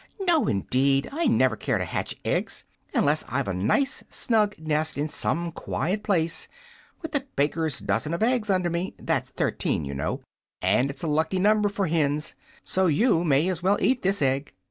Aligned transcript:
"No, 0.21 0.47
indeed; 0.47 1.07
I 1.11 1.25
never 1.27 1.55
care 1.55 1.77
to 1.77 1.85
hatch 1.85 2.15
eggs 2.25 2.63
unless 2.91 3.23
I've 3.29 3.47
a 3.47 3.53
nice 3.53 4.03
snug 4.09 4.57
nest, 4.57 4.97
in 4.97 5.07
some 5.07 5.51
quiet 5.51 6.01
place, 6.01 6.47
with 7.03 7.13
a 7.13 7.27
baker's 7.35 7.77
dozen 7.77 8.11
of 8.15 8.23
eggs 8.23 8.49
under 8.49 8.71
me. 8.71 8.95
That's 8.97 9.29
thirteen, 9.29 9.85
you 9.85 9.93
know, 9.93 10.21
and 10.59 10.89
it's 10.89 11.03
a 11.03 11.07
lucky 11.07 11.37
number 11.37 11.69
for 11.69 11.85
hens. 11.85 12.33
So 12.63 12.87
you 12.87 13.23
may 13.23 13.47
as 13.47 13.61
well 13.61 13.77
eat 13.79 14.01
this 14.01 14.23
egg." 14.23 14.55